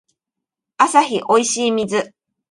[0.77, 2.11] アサヒおいしい水